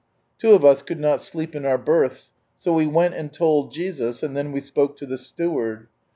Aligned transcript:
Two 0.39 0.53
of 0.53 0.65
us 0.65 0.81
could 0.81 0.99
not 0.99 1.21
sleep 1.21 1.53
in 1.53 1.63
our 1.63 1.77
berths: 1.77 2.31
so 2.57 2.73
we" 2.73 2.87
went 2.87 3.13
and 3.13 3.31
told 3.31 3.71
Jesus," 3.71 4.23
and 4.23 4.35
then 4.35 4.51
we 4.51 4.59
spoke 4.59 4.97
to 4.97 5.05
the 5.05 5.15
steward. 5.15 5.89